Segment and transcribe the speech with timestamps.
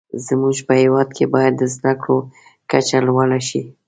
[0.25, 2.17] زموږ په هیواد کې باید د زده کړو
[2.71, 3.61] کچه لوړه شې.